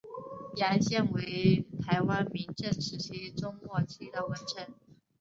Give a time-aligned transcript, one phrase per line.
[0.55, 4.73] 杨贤为台湾明郑时期中末期的文臣。